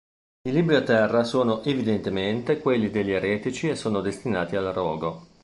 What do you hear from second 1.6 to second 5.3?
evidentemente quelli degli eretici e sono destinati al rogo.